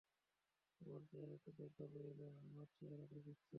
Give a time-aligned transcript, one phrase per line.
[0.81, 3.49] তোমার চেহারা তো দেখাবেই না, আমার চেহারা দেখাচ্ছে।